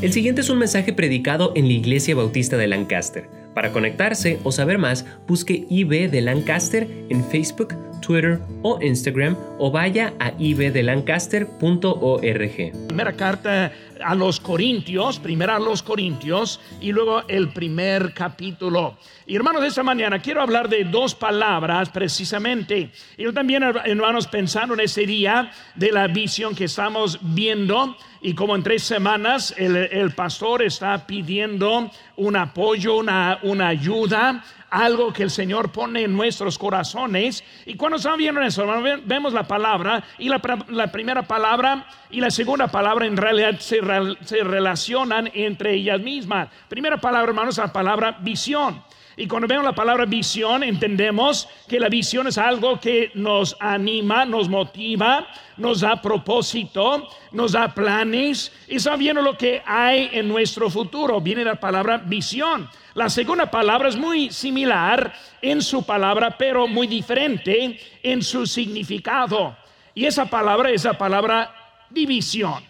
[0.00, 3.28] El siguiente es un mensaje predicado en la Iglesia Bautista de Lancaster.
[3.52, 7.74] Para conectarse o saber más, busque IB de Lancaster en Facebook,
[8.08, 12.88] Twitter o Instagram o vaya a ibdelancaster.org.
[12.88, 13.70] Primera carta
[14.02, 18.96] a los Corintios, primera a los Corintios y luego el primer capítulo.
[19.26, 22.90] Y hermanos, esta mañana quiero hablar de dos palabras precisamente.
[23.18, 28.56] Yo también, hermanos, pensando en ese día de la visión que estamos viendo y como
[28.56, 35.30] en tres semanas el, pastor está pidiendo un apoyo, una, una ayuda algo que el
[35.30, 37.44] Señor pone en nuestros corazones.
[37.66, 38.66] Y cuando estamos viendo eso,
[39.04, 43.80] vemos la palabra y la, primera palabra y la segunda palabra en realidad se,
[44.22, 46.48] se relacionan entre ellas mismas.
[46.68, 48.82] Primera palabra, hermanos, la palabra visión.
[49.20, 54.24] Y cuando vemos la palabra visión, entendemos que la visión es algo que nos anima,
[54.24, 60.70] nos motiva, nos da propósito, nos da planes y sabiendo lo que hay en nuestro
[60.70, 61.20] futuro.
[61.20, 62.70] Viene la palabra visión.
[62.94, 69.56] La segunda palabra es muy similar en su palabra, pero muy diferente en su significado.
[69.96, 71.52] Y esa palabra es la palabra
[71.90, 72.62] división.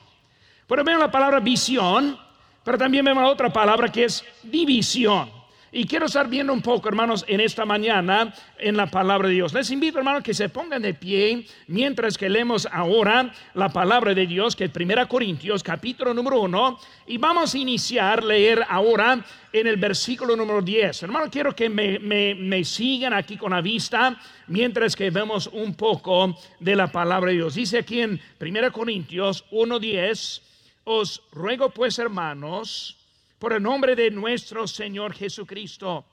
[0.67, 2.19] Pero vemos la palabra visión,
[2.65, 5.38] pero también vemos la otra palabra que es división.
[5.71, 9.53] Y quiero estar viendo un poco, hermanos, en esta mañana en la palabra de Dios.
[9.53, 14.27] Les invito, hermanos, que se pongan de pie mientras que leemos ahora la palabra de
[14.27, 16.79] Dios, que es 1 Corintios, capítulo número 1.
[17.09, 21.03] Y vamos a iniciar leer ahora en el versículo número 10.
[21.03, 26.35] Hermanos, quiero que me, me sigan aquí con la vista mientras que vemos un poco
[26.61, 27.55] de la palabra de Dios.
[27.55, 30.43] Dice aquí en 1 Corintios 1.10,
[30.85, 32.98] os ruego pues, hermanos,
[33.39, 36.05] por el nombre de nuestro Señor Jesucristo,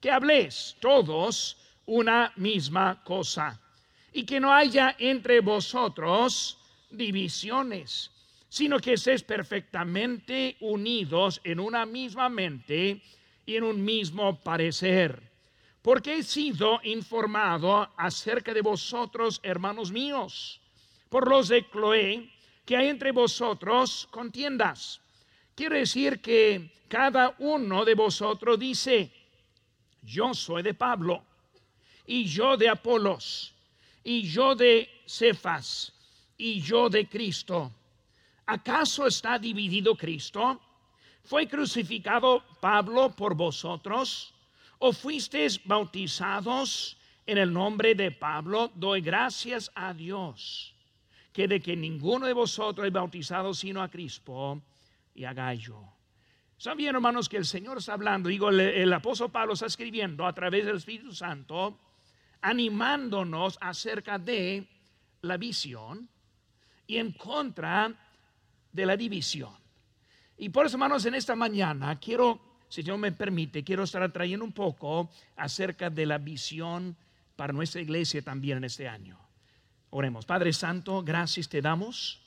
[0.00, 3.60] que habléis todos una misma cosa
[4.12, 6.58] y que no haya entre vosotros
[6.90, 8.10] divisiones,
[8.48, 13.00] sino que estéis perfectamente unidos en una misma mente
[13.46, 15.20] y en un mismo parecer.
[15.80, 20.60] Porque he sido informado acerca de vosotros, hermanos míos,
[21.08, 22.30] por los de Cloé,
[22.64, 25.00] que hay entre vosotros contiendas
[25.54, 29.10] Quiere decir que cada uno de vosotros dice,
[30.02, 31.24] yo soy de Pablo,
[32.06, 33.54] y yo de Apolos,
[34.02, 35.92] y yo de Cefas,
[36.38, 37.70] y yo de Cristo.
[38.46, 40.60] ¿Acaso está dividido Cristo?
[41.22, 44.34] ¿Fue crucificado Pablo por vosotros?
[44.78, 46.96] ¿O fuisteis bautizados
[47.26, 48.72] en el nombre de Pablo?
[48.74, 50.74] Doy gracias a Dios
[51.32, 54.60] que de que ninguno de vosotros es bautizado sino a Cristo
[55.14, 55.92] y a Gallo.
[56.56, 58.28] ¿Saben hermanos, que el Señor está hablando?
[58.28, 61.80] Digo, el, apóstol Pablo está escribiendo a través del Espíritu Santo,
[62.40, 64.68] animándonos acerca de
[65.22, 66.08] la visión
[66.86, 67.92] y en contra
[68.70, 69.54] de la división.
[70.38, 74.44] Y por eso, hermanos, en esta mañana quiero, si Dios me permite, quiero estar trayendo
[74.44, 76.96] un poco acerca de la visión
[77.34, 79.18] para nuestra iglesia también en este año.
[79.90, 80.26] Oremos.
[80.26, 82.21] Padre Santo, gracias te damos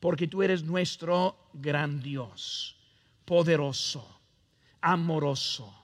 [0.00, 2.76] porque tú eres nuestro gran Dios,
[3.24, 4.20] poderoso,
[4.80, 5.76] amoroso.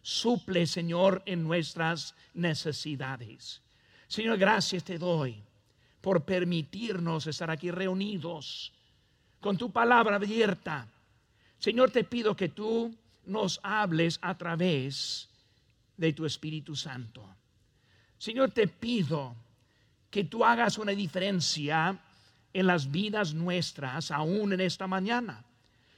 [0.00, 3.62] Suple, Señor, en nuestras necesidades.
[4.08, 5.40] Señor, gracias te doy
[6.00, 8.72] por permitirnos estar aquí reunidos
[9.40, 10.88] con tu palabra abierta.
[11.58, 12.92] Señor, te pido que tú
[13.26, 15.28] nos hables a través
[15.96, 17.24] de tu Espíritu Santo.
[18.18, 19.36] Señor, te pido
[20.10, 21.98] que tú hagas una diferencia
[22.52, 25.44] en las vidas nuestras aún en esta mañana.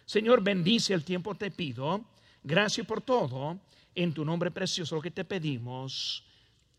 [0.06, 2.02] Señor, bendice el tiempo, te pido.
[2.42, 3.58] Gracias por todo.
[3.94, 6.24] En tu nombre precioso que te pedimos.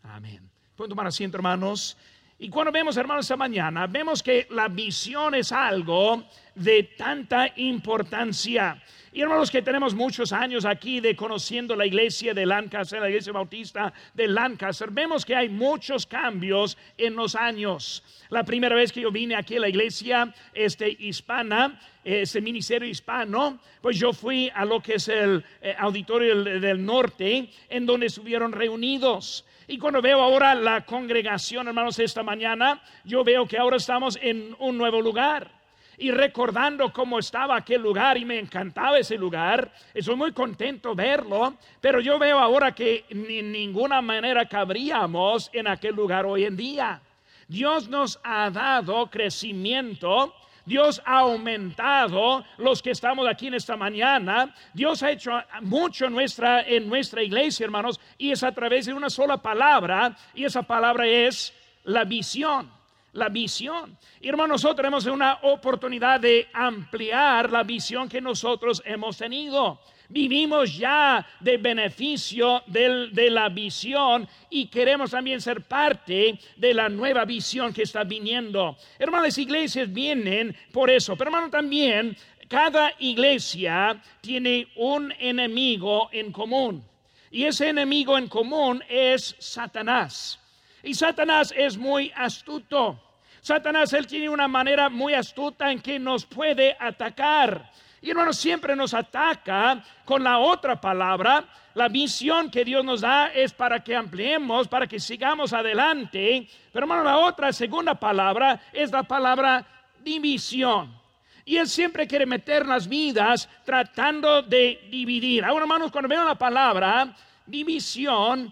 [0.03, 0.49] Amén.
[0.75, 1.97] Pueden tomar asiento, hermanos.
[2.37, 8.81] Y cuando vemos, hermanos, esta mañana, vemos que la visión es algo de tanta importancia.
[9.13, 13.31] Y hermanos, que tenemos muchos años aquí de conociendo la iglesia de Lancaster, la iglesia
[13.31, 18.03] bautista de Lancaster, vemos que hay muchos cambios en los años.
[18.27, 23.59] La primera vez que yo vine aquí a la iglesia este, hispana, ese ministerio hispano,
[23.79, 28.51] pues yo fui a lo que es el eh, auditorio del norte, en donde estuvieron
[28.51, 29.45] reunidos.
[29.67, 34.55] Y cuando veo ahora la congregación, hermanos, esta mañana, yo veo que ahora estamos en
[34.59, 35.49] un nuevo lugar.
[35.97, 41.53] Y recordando cómo estaba aquel lugar y me encantaba ese lugar, estoy muy contento verlo,
[41.79, 47.01] pero yo veo ahora que ni ninguna manera cabríamos en aquel lugar hoy en día.
[47.47, 50.33] Dios nos ha dado crecimiento
[50.65, 54.53] Dios ha aumentado los que estamos aquí en esta mañana.
[54.73, 55.31] Dios ha hecho
[55.61, 60.15] mucho en nuestra, en nuestra iglesia, hermanos, y es a través de una sola palabra,
[60.33, 61.53] y esa palabra es
[61.83, 62.71] la visión.
[63.15, 63.97] La visión.
[64.21, 69.79] Hermanos, nosotros tenemos una oportunidad de ampliar la visión que nosotros hemos tenido.
[70.09, 77.25] Vivimos ya de beneficio de la visión y queremos también ser parte de la nueva
[77.25, 78.77] visión que está viniendo.
[78.99, 82.15] Hermanos, iglesias vienen por eso, pero hermano también
[82.47, 86.83] cada iglesia tiene un enemigo en común.
[87.31, 90.39] Y ese enemigo en común es Satanás.
[90.83, 93.01] Y Satanás es muy astuto.
[93.45, 97.69] Satanás, él tiene una manera muy astuta en que nos puede atacar.
[98.01, 101.45] Y hermano, siempre nos ataca con la otra palabra.
[101.75, 106.49] La visión que Dios nos da es para que ampliemos, para que sigamos adelante.
[106.73, 109.63] Pero hermano, la otra segunda palabra es la palabra
[110.03, 110.99] división.
[111.45, 115.45] Y Él siempre quiere meter las vidas tratando de dividir.
[115.45, 117.15] Ahora, hermanos, cuando veo la palabra
[117.45, 118.51] división,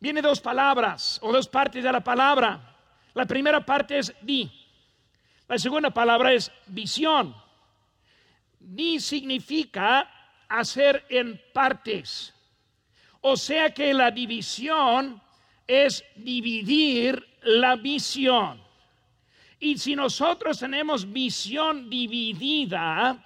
[0.00, 2.75] viene dos palabras o dos partes de la palabra.
[3.16, 4.46] La primera parte es di.
[5.48, 7.34] La segunda palabra es visión.
[8.60, 10.06] Di significa
[10.46, 12.34] hacer en partes.
[13.22, 15.18] O sea que la división
[15.66, 18.62] es dividir la visión.
[19.58, 23.18] Y si nosotros tenemos visión dividida,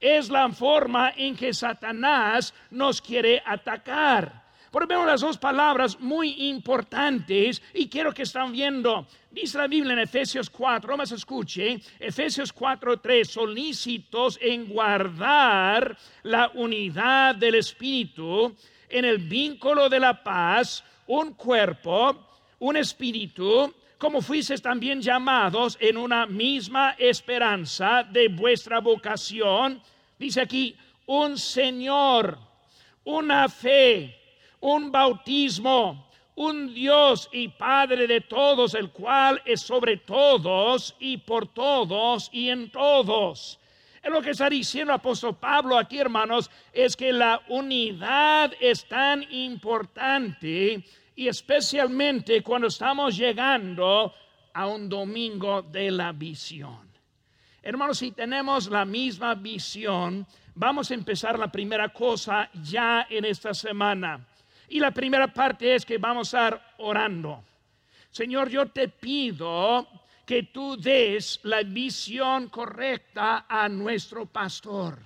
[0.00, 4.45] es la forma en que Satanás nos quiere atacar.
[4.76, 9.06] Por vemos las dos palabras muy importantes y quiero que están viendo.
[9.30, 16.50] Dice la Biblia en Efesios 4, más escuche, Efesios 4, 3, solícitos en guardar la
[16.52, 18.54] unidad del Espíritu
[18.90, 25.96] en el vínculo de la paz, un cuerpo, un espíritu, como fuisteis también llamados en
[25.96, 29.80] una misma esperanza de vuestra vocación.
[30.18, 30.76] Dice aquí,
[31.06, 32.36] un Señor,
[33.04, 34.25] una fe,
[34.60, 41.48] un bautismo, un Dios y Padre de todos, el cual es sobre todos y por
[41.48, 43.58] todos y en todos.
[44.02, 48.86] Es lo que está diciendo el apóstol Pablo aquí, hermanos, es que la unidad es
[48.86, 50.84] tan importante
[51.16, 54.14] y especialmente cuando estamos llegando
[54.52, 56.88] a un domingo de la visión.
[57.62, 60.24] Hermanos, si tenemos la misma visión,
[60.54, 64.24] vamos a empezar la primera cosa ya en esta semana.
[64.68, 67.44] Y la primera parte es que vamos a estar orando.
[68.10, 69.86] Señor, yo te pido
[70.24, 74.98] que tú des la visión correcta a nuestro pastor.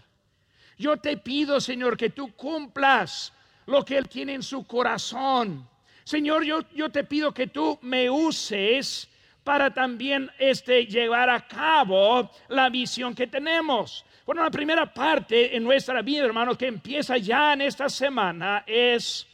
[0.79, 3.33] Yo te pido, Señor, que tú cumplas
[3.67, 5.69] lo que él tiene en su corazón
[6.11, 9.09] Señor, yo, yo te pido que tú me uses
[9.45, 14.05] para también este, llevar a cabo la visión que tenemos.
[14.27, 19.25] Bueno, la primera parte en nuestra vida, hermanos, que empieza ya en esta semana es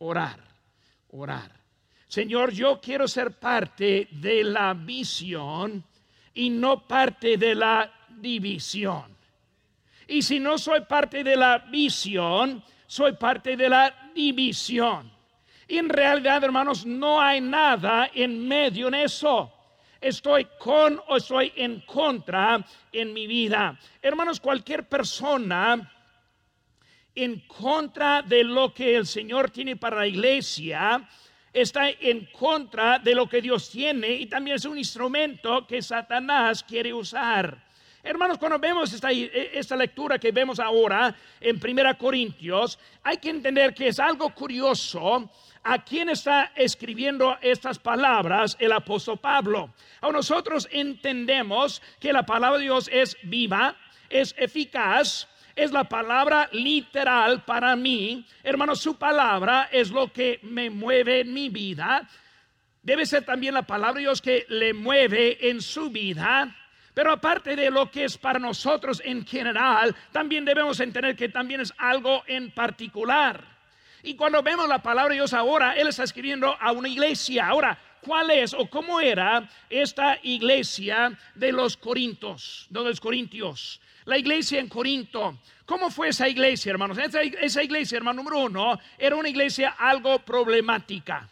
[0.00, 0.40] orar,
[1.12, 1.50] orar.
[2.08, 5.84] Señor, yo quiero ser parte de la visión
[6.34, 9.16] y no parte de la división.
[10.08, 15.10] Y si no soy parte de la visión, soy parte de la división.
[15.68, 19.52] Y en realidad, hermanos, no hay nada en medio en eso.
[20.00, 23.78] Estoy con o estoy en contra en mi vida.
[24.02, 25.92] Hermanos, cualquier persona
[27.14, 31.08] en contra de lo que el Señor tiene para la iglesia,
[31.52, 36.62] está en contra de lo que Dios tiene y también es un instrumento que Satanás
[36.62, 37.68] quiere usar.
[38.02, 43.74] Hermanos, cuando vemos esta, esta, lectura que vemos ahora en Primera Corintios, hay que entender
[43.74, 45.30] que es algo curioso
[45.62, 49.74] ¿A quién está escribiendo estas palabras el apóstol Pablo?
[50.00, 53.76] A nosotros entendemos que la palabra de Dios es viva,
[54.08, 58.26] es eficaz, es la palabra literal para mí.
[58.42, 62.08] Hermano, su palabra es lo que me mueve en mi vida.
[62.82, 66.56] Debe ser también la palabra de Dios que le mueve en su vida.
[66.94, 71.60] Pero aparte de lo que es para nosotros en general, también debemos entender que también
[71.60, 73.44] es algo en particular.
[74.02, 77.46] Y cuando vemos la palabra de Dios ahora, Él está escribiendo a una iglesia.
[77.46, 82.66] Ahora, ¿cuál es o cómo era esta iglesia de los Corintios?
[82.70, 83.80] De los Corintios.
[84.04, 85.38] La iglesia en Corinto.
[85.66, 86.98] ¿Cómo fue esa iglesia, hermanos?
[86.98, 91.28] Esa, esa iglesia, hermano número uno, era una iglesia algo problemática.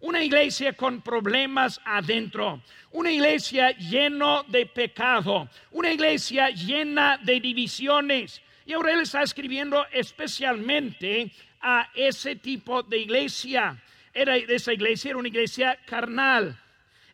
[0.00, 2.60] Una iglesia con problemas adentro.
[2.90, 5.48] Una iglesia lleno de pecado.
[5.70, 8.42] Una iglesia llena de divisiones.
[8.66, 13.80] Y ahora él está escribiendo especialmente a ese tipo de iglesia.
[14.14, 16.58] Era, esa iglesia era una iglesia carnal,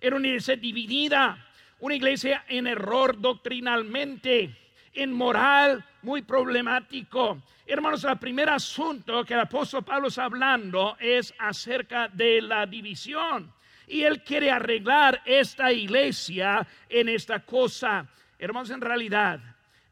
[0.00, 1.46] era una iglesia dividida,
[1.80, 4.56] una iglesia en error doctrinalmente,
[4.94, 7.42] en moral muy problemático.
[7.66, 13.52] Hermanos, el primer asunto que el apóstol Pablo está hablando es acerca de la división.
[13.86, 18.06] Y Él quiere arreglar esta iglesia en esta cosa.
[18.38, 19.40] Hermanos, en realidad,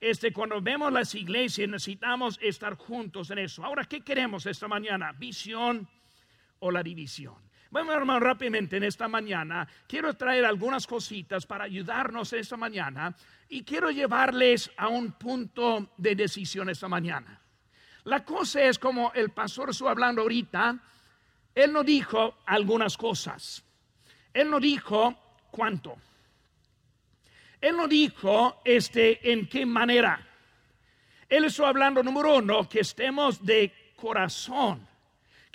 [0.01, 3.65] este, cuando vemos las iglesias necesitamos estar juntos en eso.
[3.65, 5.13] Ahora, ¿qué queremos esta mañana?
[5.13, 5.89] ¿Visión
[6.71, 7.35] la división?
[7.71, 13.15] Bueno, hermano, rápidamente en esta mañana quiero traer algunas cositas para ayudarnos esta mañana
[13.49, 17.41] y quiero llevarles a un punto de decisión esta mañana.
[18.05, 20.79] La cosa es como el pastor estuvo hablando ahorita,
[21.55, 23.65] él no dijo algunas cosas.
[24.33, 25.17] Él no dijo
[25.51, 25.97] cuánto.
[27.61, 30.25] Él no dijo este en qué manera.
[31.29, 34.87] Él estuvo hablando número uno que estemos de corazón,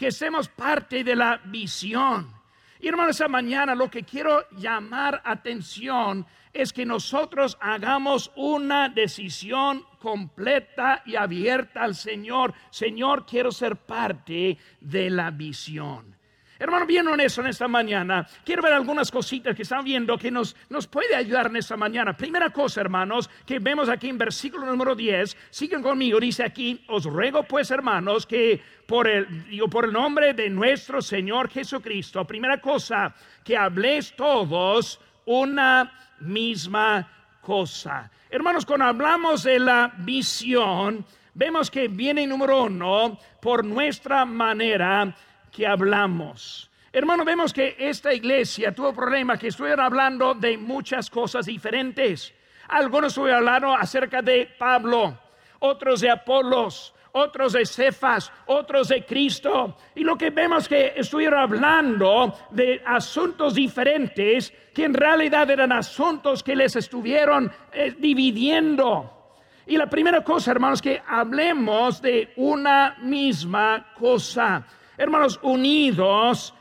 [0.02, 2.34] que estemos parte de la visión.
[2.80, 9.86] Y hermano, esa mañana lo que quiero llamar atención es que nosotros hagamos una decisión
[10.00, 12.56] completa y abierta al Señor.
[12.72, 16.16] Señor, quiero ser parte de la visión.
[16.62, 20.56] Hermano, bien honesto en esta mañana, quiero ver algunas cositas que están viendo que nos,
[20.70, 22.16] nos puede ayudar en esta mañana.
[22.16, 27.06] Primera cosa, hermanos, que vemos aquí en versículo número 10, siguen conmigo, dice aquí, os
[27.06, 32.62] ruego pues, hermanos, que por el, digo, por el nombre de nuestro Señor Jesucristo, primera
[32.62, 33.12] cosa,
[33.44, 37.10] que habléis todos una misma
[37.42, 38.12] cosa.
[38.30, 41.04] Hermanos, cuando hablamos de la visión,
[41.34, 45.16] vemos que viene número uno por nuestra manera
[45.52, 46.70] que hablamos.
[46.94, 52.34] Hermano, vemos que esta iglesia tuvo problema que estuvieron hablando de muchas cosas diferentes.
[52.68, 55.18] Algunos estuvieron hablando acerca de Pablo,
[55.60, 59.78] otros de Apolos, otros de Cefas, otros de Cristo.
[59.96, 66.44] Y lo que vemos que estuvieron hablando de asuntos diferentes que en realidad eran asuntos
[66.44, 69.36] que les estuvieron eh, dividiendo.
[69.66, 74.66] Y la primera cosa, hermanos, que hablemos de una misma cosa.
[75.02, 76.54] Hermanos, unidos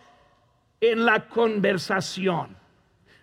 [0.81, 2.57] en la conversación.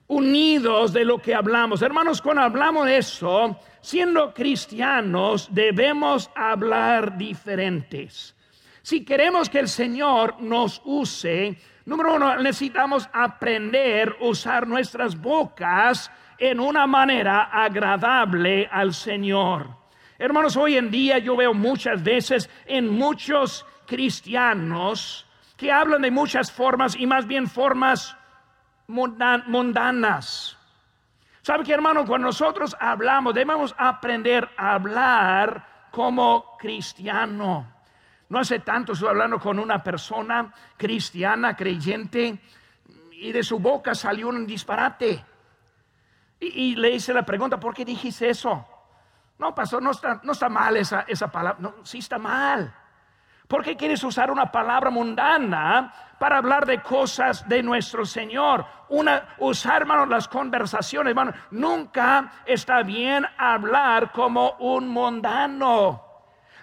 [0.06, 1.82] Unidos de lo que hablamos.
[1.82, 8.36] Hermanos, cuando hablamos de eso, siendo cristianos debemos hablar diferentes.
[8.84, 16.12] Si queremos que el Señor nos use, número uno, necesitamos aprender a usar nuestras bocas
[16.38, 19.68] en una manera agradable al Señor.
[20.20, 25.26] Hermanos, hoy en día yo veo muchas veces en muchos cristianos
[25.56, 28.16] que hablan de muchas formas y más bien formas
[28.88, 30.58] mundanas
[31.48, 32.06] ¿Sabe qué, hermano?
[32.06, 37.66] Cuando nosotros hablamos, debemos aprender a hablar como cristiano.
[38.28, 42.38] No hace tanto estoy hablando con una persona cristiana, creyente,
[43.14, 45.24] y de su boca salió un disparate.
[46.42, 48.68] Y, le hice la pregunta, ¿por qué dijiste eso?
[49.40, 51.60] No, pastor, no está, no está mal esa, esa palabra.
[51.62, 52.76] No, sí está mal.
[53.48, 58.66] ¿Por qué quieres usar una palabra mundana para hablar de cosas de nuestro Señor?
[59.38, 61.34] Usar, hermano, las conversaciones, hermano.
[61.52, 66.04] Nunca está bien hablar como un mundano.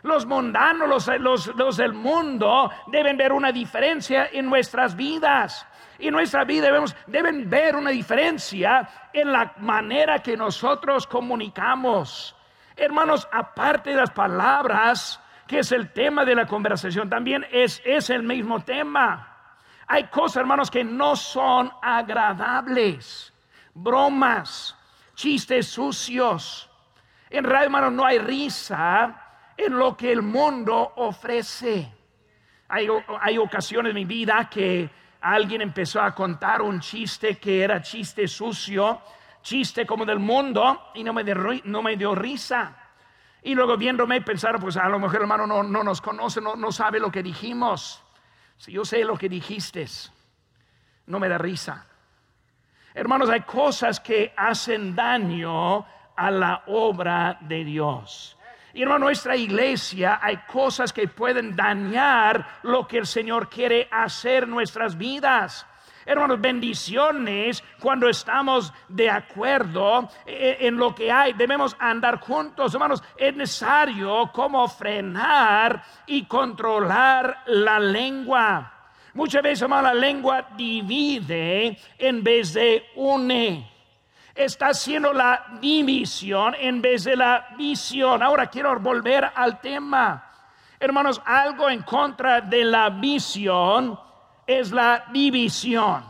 [0.03, 5.67] Los mundanos, los, los, del mundo, deben ver una diferencia en nuestras vidas.
[5.99, 12.37] Y nuestra vida debemos, deben ver una diferencia en la manera que nosotros comunicamos.
[12.77, 18.11] Hermanos, aparte de las palabras, que es el tema de la conversación, también es, es
[18.11, 19.31] el mismo tema.
[19.87, 23.33] Hay cosas, hermanos, que no son agradables,
[23.75, 24.77] bromas,
[25.15, 26.71] chistes sucios.
[27.29, 29.21] En realidad, hermanos, no hay risa
[29.57, 31.93] en lo que el mundo ofrece.
[32.69, 32.89] Hay,
[33.21, 34.89] hay ocasiones en mi vida que
[35.21, 39.03] alguien empezó a contar un chiste que era chiste sucio,
[39.43, 41.25] chiste como del mundo, y no me,
[41.65, 42.84] no me dio risa.
[43.45, 46.73] Y luego viéndome pensar, pues a lo mejor hermano no, no nos conoce, no, no
[46.73, 48.03] sabe lo que dijimos.
[48.57, 49.87] Si yo sé lo que dijiste,
[51.07, 51.87] no me da risa.
[52.95, 55.85] Hermanos, hay cosas que hacen daño
[56.17, 58.39] a la obra de Dios.
[58.73, 64.45] Y en nuestra iglesia hay cosas que pueden dañar lo que el Señor quiere hacer
[64.45, 65.67] en nuestras vidas.
[66.07, 71.33] Hermanos, bendiciones cuando estamos de acuerdo en lo que hay.
[71.33, 73.03] Debemos andar juntos, hermanos.
[73.17, 78.71] Es necesario como frenar y controlar la lengua.
[79.15, 83.71] Muchas veces, hermanos, la lengua divide en vez de une.
[84.35, 88.23] Está haciendo la división en vez de la visión.
[88.23, 90.33] Ahora quiero volver al tema.
[90.81, 93.99] Hermanos, algo en contra de la visión
[94.47, 96.05] es la división.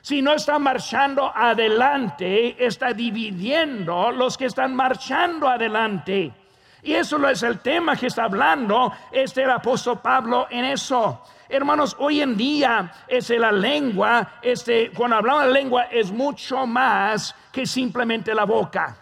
[0.00, 6.34] Si no está marchando adelante, está dividiendo los que están marchando adelante.
[6.82, 11.22] Y eso es el tema que está hablando este el apóstol Pablo en eso.
[11.48, 17.36] Hermanos, hoy en día es la lengua, este, cuando hablamos de lengua es mucho más
[17.52, 18.96] que simplemente la boca.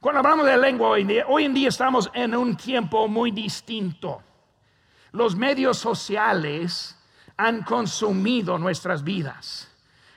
[0.00, 3.30] Cuando hablamos de lengua hoy en día, hoy en día estamos en un tiempo muy
[3.30, 4.22] distinto.
[5.12, 6.95] Los medios sociales
[7.36, 9.70] han consumido nuestras vidas.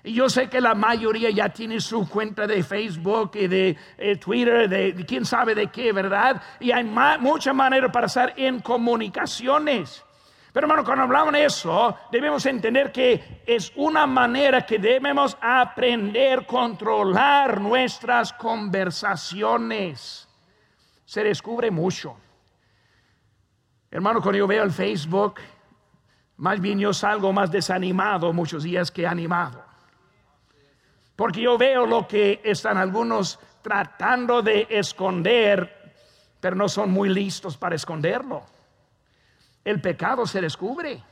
[0.04, 4.16] Y yo sé que la mayoría ya tiene su cuenta de Facebook y de eh,
[4.16, 6.42] Twitter, de, quién sabe de qué, ¿verdad?
[6.60, 10.04] Y hay mucha manera para estar en comunicaciones.
[10.54, 16.40] Pero hermano, cuando hablamos de eso, debemos entender que es una manera que debemos aprender
[16.40, 20.28] a controlar nuestras conversaciones.
[21.06, 22.16] Se descubre mucho.
[23.92, 25.40] Hermano, cuando yo veo el Facebook,
[26.40, 29.62] más bien yo salgo más desanimado muchos días que animado.
[31.18, 35.94] Porque yo veo lo que están algunos tratando de esconder,
[36.40, 38.42] pero no son muy listos para esconderlo.
[39.66, 41.04] El pecado se descubre.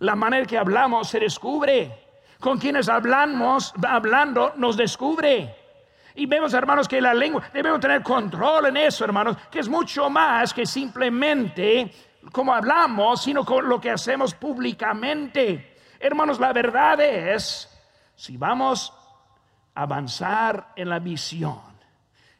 [0.00, 2.06] La manera que hablamos se descubre.
[2.38, 5.56] Con quienes hablamos, hablando, nos descubre.
[6.16, 10.10] Y vemos, hermanos, que la lengua, debemos tener control en eso, hermanos, que es mucho
[10.10, 11.90] más que simplemente
[12.32, 15.76] como hablamos, sino con lo que hacemos públicamente.
[15.98, 17.68] Hermanos, la verdad es,
[18.14, 18.92] si vamos
[19.74, 21.60] avanzar en la visión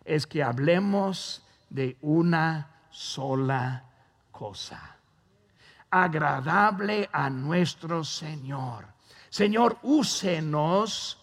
[0.05, 3.85] es que hablemos de una sola
[4.31, 4.99] cosa,
[5.91, 8.87] agradable a nuestro Señor.
[9.31, 11.19] Señor, úsenos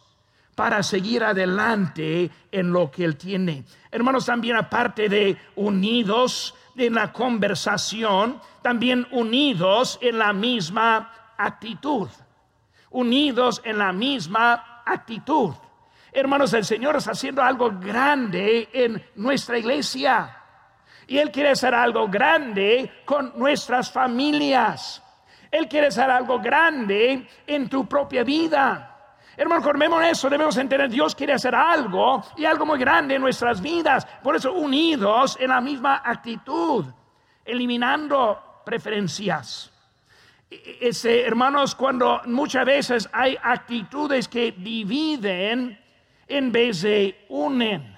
[0.61, 3.63] para seguir adelante en lo que Él tiene.
[3.89, 12.09] Hermanos, también aparte de unidos en la conversación, también unidos en la misma actitud.
[12.91, 15.55] Unidos en la misma actitud.
[16.11, 20.43] Hermanos, el Señor está haciendo algo grande en nuestra iglesia.
[21.07, 25.01] Y Él quiere hacer algo grande con nuestras familias.
[25.49, 28.90] Él quiere hacer algo grande en tu propia vida.
[29.41, 33.59] Hermanos, con eso, debemos entender, Dios quiere hacer algo y algo muy grande en nuestras
[33.59, 34.05] vidas.
[34.21, 36.85] Por eso, unidos en la misma actitud,
[37.43, 39.71] eliminando preferencias.
[40.47, 45.75] E, e, ese, hermanos, cuando muchas veces hay actitudes que dividen,
[46.27, 47.97] en vez de unen.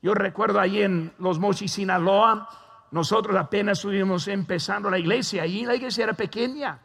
[0.00, 2.48] Yo recuerdo ahí en Los Mochis, Sinaloa,
[2.92, 6.80] nosotros apenas estuvimos empezando la iglesia, y la iglesia era pequeña.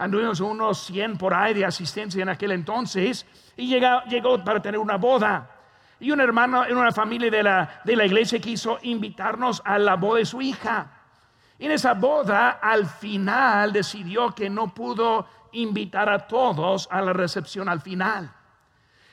[0.00, 4.80] Anduvimos unos 100 por ahí de asistencia en aquel entonces, y llegó, llegó para tener
[4.80, 5.50] una boda.
[6.00, 9.96] Y un hermano en una familia de la, de la iglesia quiso invitarnos a la
[9.96, 10.90] boda de su hija.
[11.58, 17.12] Y en esa boda, al final, decidió que no pudo invitar a todos a la
[17.12, 18.32] recepción al final.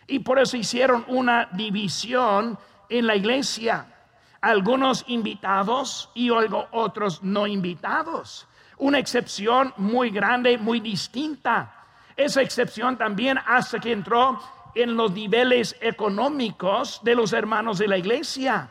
[0.07, 3.93] Y por eso hicieron una división en la iglesia.
[4.39, 8.47] Algunos invitados y otros no invitados.
[8.77, 11.85] Una excepción muy grande, muy distinta.
[12.15, 14.39] Esa excepción también hasta que entró
[14.75, 18.69] en los niveles económicos de los hermanos de la iglesia.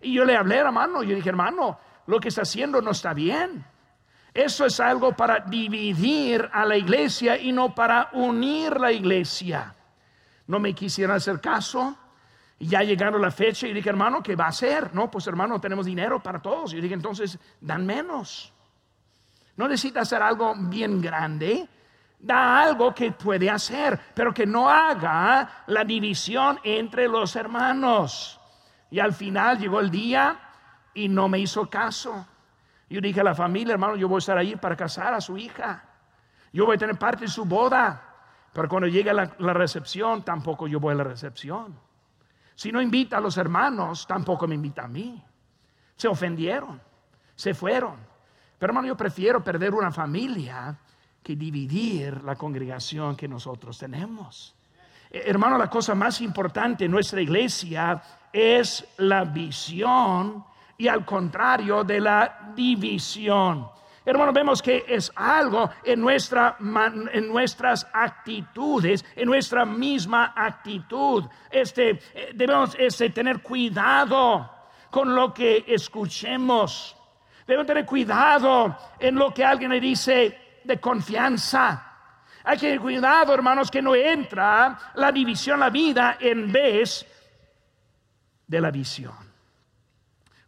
[0.00, 3.64] Y yo le hablé, hermano, yo dije, hermano, lo que está haciendo no está bien.
[4.32, 9.74] Eso es algo para dividir a la iglesia y no para unir la iglesia
[10.46, 11.96] no me quisieron hacer caso.
[12.58, 14.94] Ya llegaron la fecha y dije, hermano, ¿qué va a hacer?
[14.94, 16.72] No, pues hermano, tenemos dinero para todos.
[16.72, 18.52] Y dije, entonces, dan menos.
[19.56, 21.68] No necesita hacer algo bien grande.
[22.18, 28.40] Da algo que puede hacer, pero que no haga la división entre los hermanos.
[28.90, 30.38] Y al final llegó el día
[30.94, 32.26] y no me hizo caso.
[32.88, 35.36] Yo dije a la familia, hermano, yo voy a estar ahí para casar a su
[35.36, 35.84] hija.
[36.52, 38.02] Yo voy a tener parte de su boda.
[38.52, 41.78] Pero cuando llega la, recepción, tampoco yo voy a la recepción.
[42.54, 45.22] Si no invita a los hermanos, tampoco me invita a mí.
[45.94, 46.80] Se ofendieron,
[47.34, 47.96] se fueron.
[48.58, 50.76] Pero hermano, yo prefiero perder una familia
[51.22, 54.54] que dividir la congregación que nosotros tenemos.
[55.10, 58.00] Eh, hermano, la cosa más importante en nuestra iglesia
[58.32, 60.44] es la visión
[60.78, 63.68] y al contrario de la división.
[64.04, 66.56] Hermanos, vemos que es algo en, nuestra,
[67.12, 71.24] en nuestras actitudes, en nuestra misma actitud.
[71.50, 74.48] Este, eh, debemos este, tener cuidado
[74.90, 76.96] con lo que escuchemos.
[77.46, 81.82] Debemos tener cuidado en lo que alguien le dice de confianza.
[82.44, 87.06] Hay que tener cuidado, hermanos, que no entra la división, la vida, en vez
[88.46, 89.14] de la visión.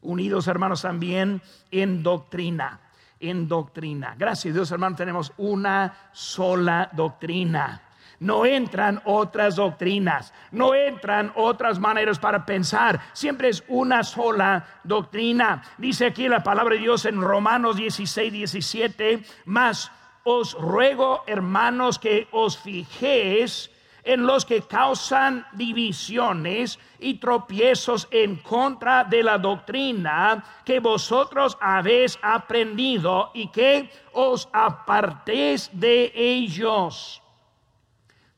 [0.03, 2.81] Unidos, hermanos, también en doctrina
[3.21, 4.15] en doctrina.
[4.17, 7.83] Gracias a Dios, hermano, tenemos una sola doctrina.
[8.21, 13.01] No entran otras doctrinas, no entran otras maneras para pensar.
[13.13, 15.63] Siempre es una sola doctrina.
[15.79, 19.93] Dice aquí la palabra de Dios en Romanos 16, 17, más
[20.25, 23.71] os ruego, hermanos, que os fijéis
[24.05, 32.19] en los que causan divisiones y tropiezos en contra de la doctrina que vosotros habéis
[32.23, 37.23] aprendido y que os apartéis de ellos.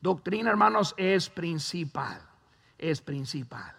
[0.01, 2.19] Doctrina, hermanos, es principal,
[2.77, 3.73] es principal.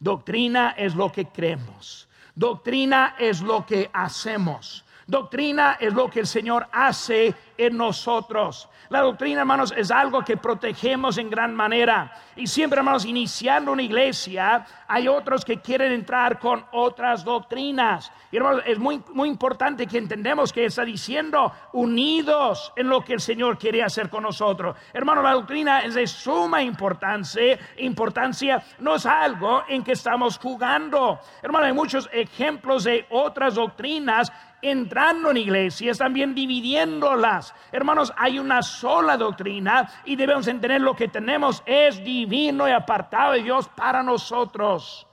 [0.00, 2.08] Doctrina es lo que creemos.
[2.34, 4.84] Doctrina es lo que hacemos.
[5.08, 8.68] Doctrina es lo que el Señor hace en nosotros.
[8.90, 12.12] La doctrina, hermanos, es algo que protegemos en gran manera.
[12.36, 18.12] Y siempre, hermanos, iniciando una iglesia, hay otros que quieren entrar con otras doctrinas.
[18.30, 23.14] Y, hermanos, es muy, muy importante que entendemos que está diciendo unidos en lo que
[23.14, 24.76] el Señor quiere hacer con nosotros.
[24.92, 27.58] Hermano, la doctrina es de suma importancia.
[27.78, 31.18] Importancia no es algo en que estamos jugando.
[31.42, 34.30] Hermano, hay muchos ejemplos de otras doctrinas
[34.62, 37.54] entrando en iglesias, también dividiéndolas.
[37.72, 43.32] Hermanos, hay una sola doctrina y debemos entender lo que tenemos es divino y apartado
[43.32, 45.06] de Dios para nosotros.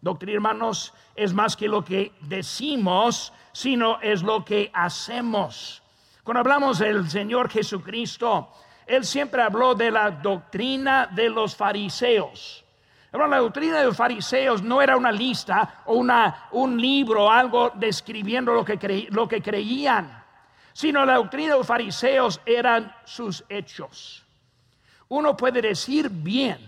[0.00, 5.82] Doctrina, hermanos, es más que lo que decimos, sino es lo que hacemos.
[6.22, 8.50] Cuando hablamos del Señor Jesucristo,
[8.86, 12.63] Él siempre habló de la doctrina de los fariseos
[13.14, 18.52] la doctrina de los fariseos no era una lista o una, un libro, algo describiendo
[18.52, 20.22] lo que, lo que creían,
[20.72, 24.24] sino la doctrina de los fariseos eran sus hechos.
[25.08, 26.58] Uno puede decir bien,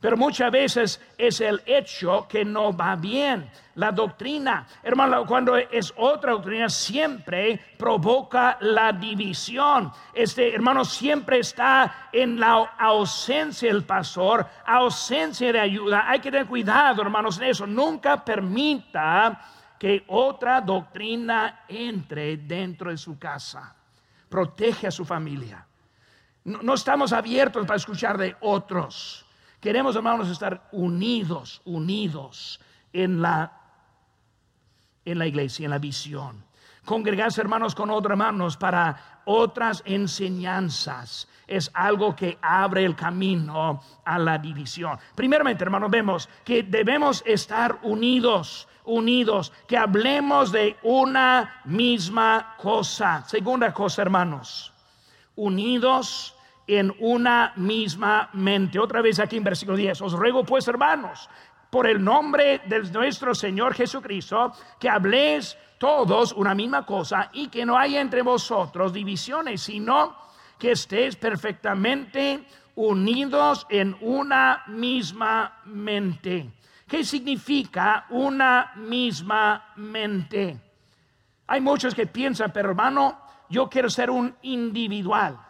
[0.00, 3.50] pero muchas veces es el hecho que no va bien.
[3.74, 9.92] La doctrina, hermano, cuando es otra doctrina, siempre provoca la división.
[10.14, 16.04] Este hermano siempre está en la ausencia del pastor, ausencia de ayuda.
[16.08, 17.66] Hay que tener cuidado, hermanos, de eso.
[17.66, 19.38] Nunca permita
[19.78, 23.74] que otra doctrina entre dentro de su casa.
[24.30, 25.66] Protege a su familia.
[26.44, 29.26] No, no estamos abiertos para escuchar de otros.
[29.60, 32.60] Queremos, hermanos, estar unidos, unidos
[32.92, 33.52] en la,
[35.04, 36.44] en la iglesia, en la visión.
[36.84, 44.18] Congregarse, hermanos, con otros hermanos para otras enseñanzas es algo que abre el camino a
[44.18, 44.98] la división.
[45.14, 53.24] Primeramente, hermanos, vemos que debemos estar unidos, unidos, que hablemos de una misma cosa.
[53.26, 54.72] Segunda cosa, hermanos,
[55.36, 56.34] unidos
[56.70, 58.78] en una misma mente.
[58.78, 61.28] Otra vez aquí en versículo 10, os ruego pues hermanos,
[61.68, 67.66] por el nombre de nuestro Señor Jesucristo, que habléis todos una misma cosa y que
[67.66, 70.16] no haya entre vosotros divisiones, sino
[70.58, 72.44] que estéis perfectamente
[72.76, 76.50] unidos en una misma mente.
[76.86, 80.56] ¿Qué significa una misma mente?
[81.48, 85.49] Hay muchos que piensan, pero hermano, yo quiero ser un individual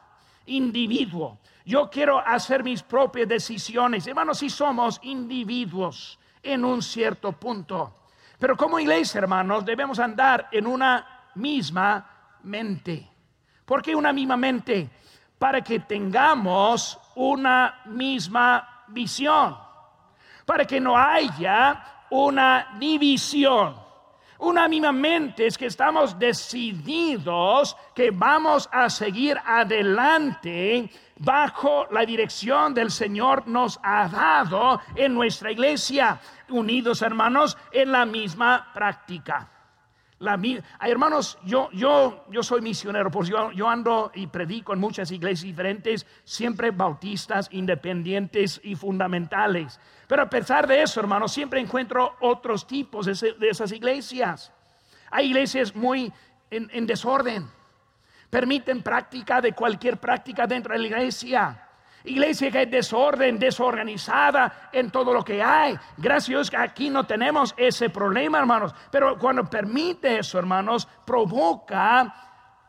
[0.50, 1.38] individuo.
[1.64, 4.06] Yo quiero hacer mis propias decisiones.
[4.06, 7.94] Hermanos, si somos individuos en un cierto punto.
[8.38, 13.08] Pero como iglesia, hermanos, debemos andar en una misma mente.
[13.64, 14.90] ¿Por qué una misma mente?
[15.38, 19.56] Para que tengamos una misma visión.
[20.44, 23.79] Para que no haya una división
[24.40, 32.72] una misma mente es que estamos decididos que vamos a seguir adelante bajo la dirección
[32.72, 39.59] del Señor nos ha dado en nuestra iglesia, unidos hermanos en la misma práctica.
[40.20, 40.38] La,
[40.82, 45.46] hermanos, yo, yo, yo soy misionero, pues yo, yo ando y predico en muchas iglesias
[45.46, 49.80] diferentes, siempre bautistas, independientes y fundamentales.
[50.06, 54.52] Pero a pesar de eso, hermanos, siempre encuentro otros tipos de, esas iglesias.
[55.10, 56.12] Hay iglesias muy
[56.50, 57.50] en, en desorden,
[58.28, 61.69] permiten práctica de cualquier práctica dentro de la iglesia.
[62.04, 65.78] Iglesia que es desorden, desorganizada en todo lo que hay.
[65.96, 68.74] Gracias que aquí no tenemos ese problema, hermanos.
[68.90, 72.14] Pero cuando permite eso, hermanos, provoca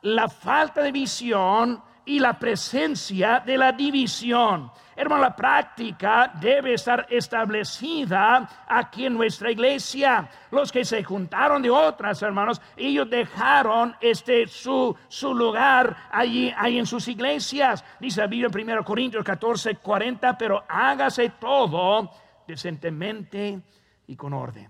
[0.01, 4.71] la falta de visión y la presencia de la división.
[4.95, 10.29] Hermano, la práctica debe estar establecida aquí en nuestra iglesia.
[10.51, 16.85] Los que se juntaron de otras, hermanos, ellos dejaron este su, su lugar allí, en
[16.85, 17.83] sus iglesias.
[17.99, 22.11] Dice la Biblia en 1 Corintios 14, 40, pero hágase todo
[22.45, 23.61] decentemente
[24.07, 24.69] y con orden.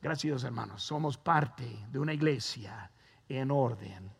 [0.00, 0.82] Gracias, hermanos.
[0.82, 2.90] Somos parte de una iglesia
[3.28, 4.10] en orden,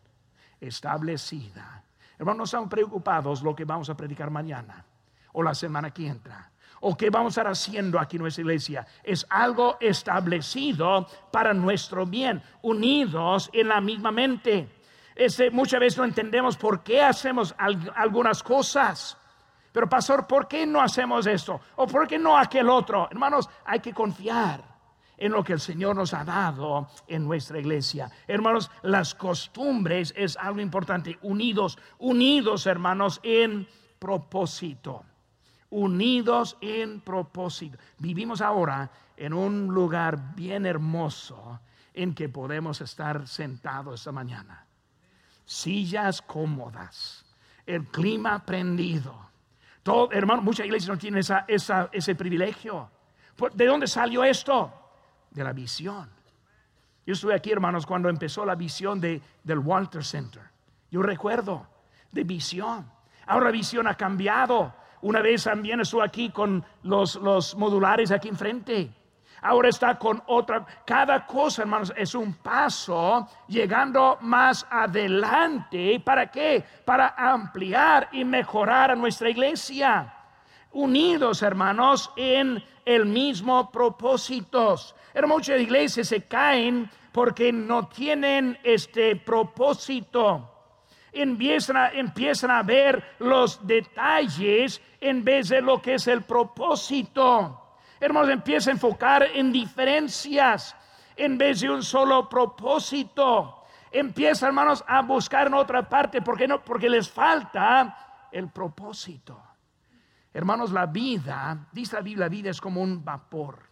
[0.61, 1.83] establecida
[2.19, 4.85] Hermanos, no estamos preocupados lo que vamos a predicar mañana
[5.33, 8.87] o la semana que entra o qué vamos a estar haciendo aquí en nuestra iglesia.
[9.03, 14.67] Es algo establecido para nuestro bien, unidos en la misma mente.
[15.15, 19.17] Ese, muchas veces no entendemos por qué hacemos algunas cosas.
[19.71, 21.59] Pero pastor, ¿por qué no hacemos esto?
[21.75, 23.07] ¿O por qué no aquel otro?
[23.11, 24.63] Hermanos, hay que confiar
[25.17, 28.09] en lo que el Señor nos ha dado en nuestra iglesia.
[28.25, 31.19] Hermanos, las costumbres es algo importante.
[31.21, 33.67] Unidos, unidos, hermanos, en
[33.99, 35.03] propósito
[35.69, 37.77] unidos en propósito.
[37.97, 41.59] Vivimos ahora en un lugar bien hermoso
[41.93, 44.65] en que podemos estar sentados esta mañana.
[45.45, 47.25] Sillas cómodas,
[47.65, 49.29] el clima prendido.
[49.83, 52.89] Todo, hermano, muchas iglesias no tienen ese privilegio.
[53.53, 54.71] ¿De dónde salió esto?
[55.31, 56.09] De la visión.
[57.05, 60.43] Yo estuve aquí, hermanos, cuando empezó la visión de, del Walter Center.
[60.91, 61.67] Yo recuerdo
[62.11, 62.91] de visión.
[63.25, 64.73] Ahora visión ha cambiado.
[65.01, 68.91] Una vez también estuvo aquí con los, los modulares aquí enfrente.
[69.41, 70.65] Ahora está con otra.
[70.85, 76.01] Cada cosa, hermanos, es un paso llegando más adelante.
[76.03, 76.63] ¿Para qué?
[76.83, 80.13] Para ampliar y mejorar a nuestra iglesia.
[80.71, 84.75] Unidos, hermanos, en el mismo propósito.
[85.25, 90.58] muchas iglesias se caen porque no tienen este propósito
[91.11, 97.77] empiezan a, empiezan a ver los detalles en vez de lo que es el propósito.
[97.99, 100.75] Hermanos, empieza a enfocar en diferencias
[101.15, 103.63] en vez de un solo propósito.
[103.91, 106.21] Empieza, hermanos, a buscar en otra parte.
[106.21, 106.63] ¿Por qué no?
[106.63, 109.41] Porque les falta el propósito.
[110.33, 113.63] Hermanos, la vida, dice la Biblia, la vida es como un vapor.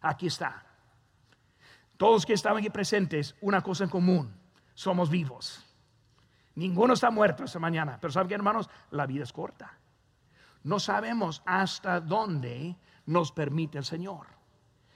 [0.00, 0.64] Aquí está.
[1.96, 4.34] Todos que estaban aquí presentes, una cosa en común,
[4.74, 5.63] somos vivos.
[6.56, 7.98] Ninguno está muerto esta mañana.
[8.00, 8.68] Pero ¿saben qué, hermanos?
[8.90, 9.78] La vida es corta.
[10.62, 14.26] No sabemos hasta dónde nos permite el Señor.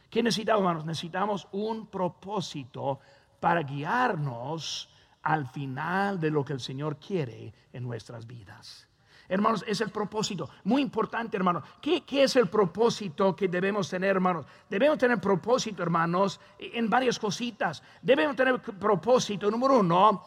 [0.09, 0.87] ¿Qué necesitamos, hermanos?
[0.87, 3.01] Necesitamos un propósito
[3.41, 4.89] para guiarnos
[5.23, 8.89] al final de lo que el Señor quiere en nuestras vidas.
[9.29, 10.49] Hermanos, es el propósito.
[10.65, 11.63] Muy importante, hermanos.
[11.83, 14.47] ¿Qué, ¿Qué, es el propósito que debemos tener, hermanos?
[14.71, 17.83] Debemos tener propósito, hermanos, en varias cositas.
[18.01, 20.23] Debemos tener propósito, número uno,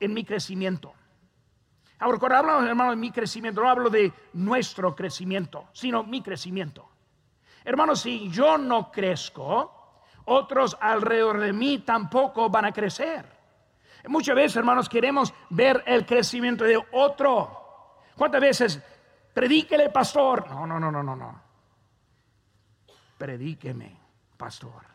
[0.00, 0.92] en mi crecimiento.
[2.00, 6.88] Ahora, cuando hablamos, hermano, de mi crecimiento, no hablo de nuestro crecimiento, sino mi crecimiento.
[7.64, 13.26] Hermanos, si yo no crezco, otros alrededor de mí tampoco van a crecer.
[14.06, 17.98] Muchas veces, hermanos, queremos ver el crecimiento de otro.
[18.16, 18.82] ¿Cuántas veces?
[19.34, 20.48] Predíquele, pastor.
[20.48, 21.40] No, no, no, no, no, no.
[23.18, 23.98] Predíqueme,
[24.36, 24.86] pastor.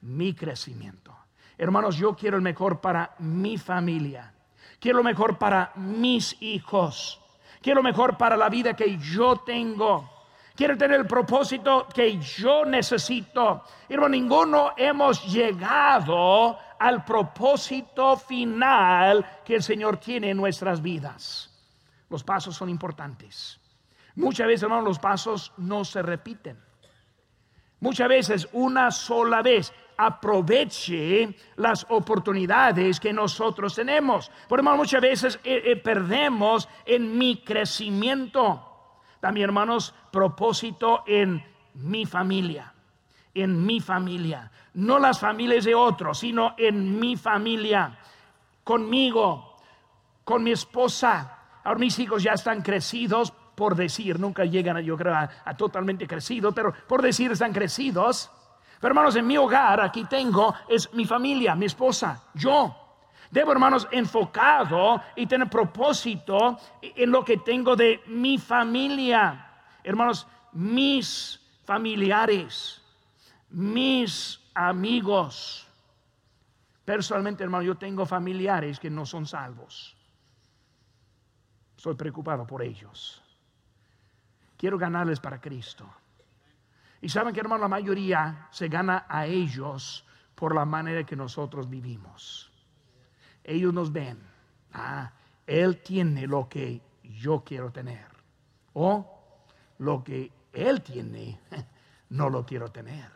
[0.00, 1.25] Mi crecimiento.
[1.58, 4.32] Hermanos, yo quiero el mejor para mi familia.
[4.78, 7.20] Quiero lo mejor para mis hijos.
[7.62, 10.10] Quiero lo mejor para la vida que yo tengo.
[10.54, 13.64] Quiero tener el propósito que yo necesito.
[13.88, 21.50] Pero ninguno hemos llegado al propósito final que el Señor tiene en nuestras vidas.
[22.08, 23.60] Los pasos son importantes.
[24.14, 26.58] Muchas veces, hermanos, los pasos no se repiten.
[27.80, 34.30] Muchas veces, una sola vez aproveche las oportunidades que nosotros tenemos.
[34.48, 38.62] Por hermano, muchas veces eh, eh, perdemos en mi crecimiento.
[39.20, 41.42] También, hermanos, propósito en
[41.74, 42.72] mi familia.
[43.34, 44.50] En mi familia.
[44.74, 47.98] No las familias de otros, sino en mi familia.
[48.64, 49.56] Conmigo,
[50.24, 51.38] con mi esposa.
[51.64, 56.06] Ahora mis hijos ya están crecidos, por decir, nunca llegan, yo creo, a, a totalmente
[56.06, 58.30] crecidos, pero por decir están crecidos.
[58.80, 62.74] Pero hermanos, en mi hogar aquí tengo, es mi familia, mi esposa, yo.
[63.30, 69.50] Debo, hermanos, enfocado y tener propósito en lo que tengo de mi familia.
[69.82, 72.82] Hermanos, mis familiares,
[73.50, 75.66] mis amigos.
[76.84, 79.96] Personalmente, hermano, yo tengo familiares que no son salvos.
[81.76, 83.22] Soy preocupado por ellos.
[84.56, 85.86] Quiero ganarles para Cristo.
[87.06, 91.70] Y saben que hermano, la mayoría se gana a ellos por la manera que nosotros
[91.70, 92.50] vivimos.
[93.44, 94.18] Ellos nos ven.
[94.72, 95.12] Ah,
[95.46, 98.08] él tiene lo que yo quiero tener.
[98.72, 99.22] O
[99.78, 101.38] lo que él tiene,
[102.10, 103.08] no lo quiero tener.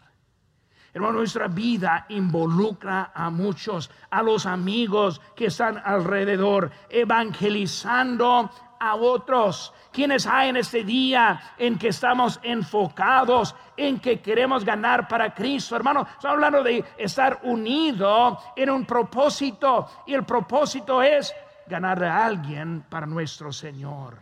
[0.95, 9.73] Hermano, nuestra vida involucra a muchos, a los amigos que están alrededor, evangelizando a otros.
[9.93, 15.77] Quienes hay en este día en que estamos enfocados, en que queremos ganar para Cristo,
[15.77, 16.01] hermano.
[16.01, 21.33] Estamos hablando de estar unido en un propósito y el propósito es
[21.67, 24.19] ganar a alguien para nuestro Señor.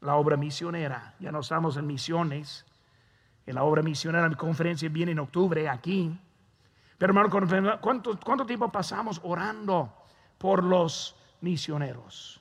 [0.00, 2.64] La obra misionera, ya no estamos en misiones.
[3.44, 6.18] En la obra misionera, mi conferencia viene en octubre aquí.
[6.96, 9.92] Pero hermano, ¿cuánto, ¿cuánto tiempo pasamos orando
[10.38, 12.39] por los misioneros?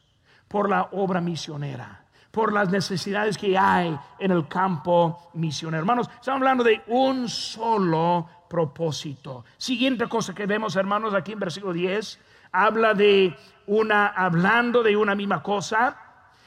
[0.50, 5.82] Por la obra misionera por las necesidades que hay en el campo misionero.
[5.82, 9.46] Hermanos, estamos hablando de un solo propósito.
[9.58, 12.20] Siguiente cosa que vemos, hermanos, aquí en versículo 10,
[12.52, 13.36] habla de
[13.68, 15.98] una, hablando de una misma cosa.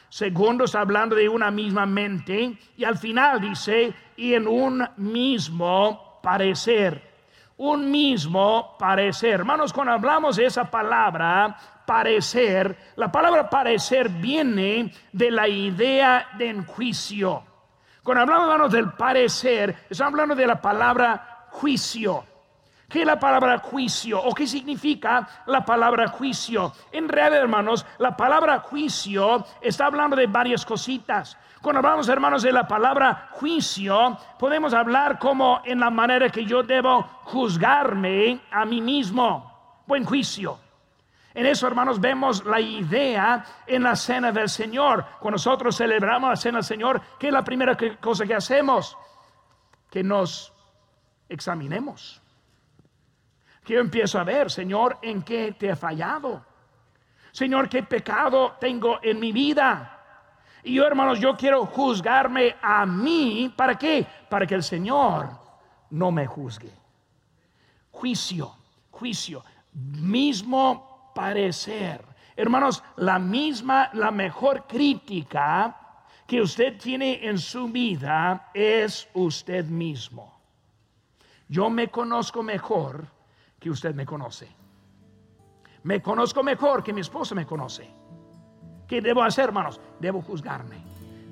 [0.09, 2.59] Segundo, está hablando de una misma mente.
[2.77, 7.12] Y al final dice, y en un mismo parecer.
[7.57, 9.35] Un mismo parecer.
[9.35, 16.51] Hermanos, cuando hablamos de esa palabra, parecer, la palabra parecer viene de la idea de
[16.51, 17.45] enjuicio.
[18.03, 22.25] Cuando hablamos del parecer, estamos hablando de la palabra juicio.
[22.93, 24.23] ¿Qué la palabra juicio?
[24.23, 26.75] ¿O qué significa la palabra juicio?
[26.93, 31.39] En realidad, hermanos, la palabra juicio está hablando de varias cositas.
[31.63, 36.63] Cuando hablamos, hermanos, de la palabra juicio, podemos hablar como en la manera que yo
[36.63, 39.81] debo juzgarme a mí mismo.
[39.87, 40.59] Buen juicio.
[41.33, 45.03] En eso, hermanos, vemos la idea en la cena del Señor.
[45.19, 48.99] Cuando nosotros celebramos la cena del Señor, ¿qué es la primera cosa que hacemos?
[49.91, 50.53] Que nos
[51.31, 52.22] examinemos.
[53.65, 56.45] Que yo empiezo a ver, Señor, en qué te he fallado.
[57.31, 60.01] Señor, qué pecado tengo en mi vida.
[60.65, 63.53] Y yo, hermanos, yo quiero juzgarme a mí.
[63.57, 64.07] ¿Para qué?
[64.29, 65.31] Para que el Señor
[65.91, 66.73] no me juzgue.
[67.91, 68.55] Juicio,
[68.91, 69.45] juicio.
[69.73, 72.05] Mismo parecer.
[72.37, 75.77] Hermanos, la misma, la mejor crítica
[76.27, 80.41] que usted tiene en su vida es usted mismo.
[81.49, 83.07] Yo me conozco mejor
[83.63, 84.49] que usted me conoce.
[85.85, 87.87] Me conozco mejor que mi esposa me conoce.
[88.89, 89.81] ¿Qué debo hacer, hermanos?
[90.01, 90.77] Debo juzgarme.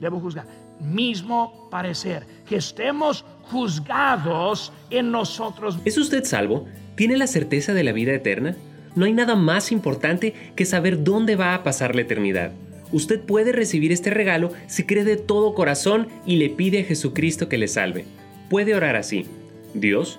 [0.01, 0.47] Debo juzgar.
[0.81, 2.25] Mismo parecer.
[2.49, 5.79] Que estemos juzgados en nosotros.
[5.85, 6.67] ¿Es usted salvo?
[6.95, 8.57] ¿Tiene la certeza de la vida eterna?
[8.95, 12.53] No hay nada más importante que saber dónde va a pasar la eternidad.
[12.93, 17.49] Usted puede recibir este regalo si cree de todo corazón y le pide a Jesucristo
[17.49, 18.05] que le salve.
[18.49, 19.27] Puede orar así.
[19.75, 20.19] Dios,